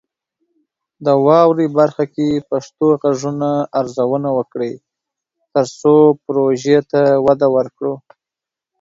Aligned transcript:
د 1.05 1.07
"واورئ" 1.25 1.67
برخه 1.79 2.05
کې 2.13 2.27
پښتو 2.49 2.85
غږونه 3.01 3.49
ارزونه 3.79 4.29
وکړئ، 4.37 4.73
ترڅو 5.53 5.95
پروژې 6.25 6.77
ته 6.91 7.01
وده 7.25 7.47
ورکړو. 7.55 7.93